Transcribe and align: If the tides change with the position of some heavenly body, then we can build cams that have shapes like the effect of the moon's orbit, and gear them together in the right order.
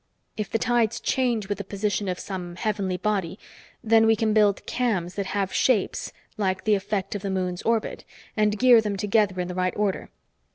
If 0.35 0.49
the 0.49 0.57
tides 0.57 0.99
change 0.99 1.47
with 1.47 1.59
the 1.59 1.63
position 1.63 2.07
of 2.07 2.17
some 2.17 2.55
heavenly 2.55 2.97
body, 2.97 3.37
then 3.83 4.07
we 4.07 4.15
can 4.15 4.33
build 4.33 4.65
cams 4.65 5.13
that 5.13 5.27
have 5.37 5.53
shapes 5.53 6.11
like 6.37 6.63
the 6.63 6.73
effect 6.73 7.13
of 7.13 7.21
the 7.21 7.29
moon's 7.29 7.61
orbit, 7.61 8.03
and 8.35 8.57
gear 8.57 8.81
them 8.81 8.97
together 8.97 9.39
in 9.39 9.47
the 9.47 9.53
right 9.53 9.75
order. 9.77 10.09